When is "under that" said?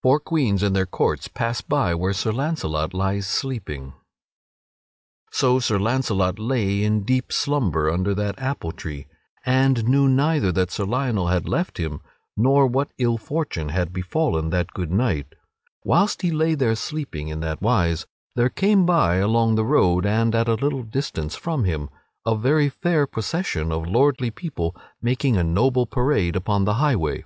7.90-8.38